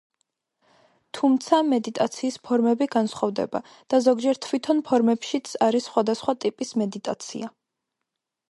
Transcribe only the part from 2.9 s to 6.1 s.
განსხვავდება და ზოგჯერ თვითონ ფორმებშიც არის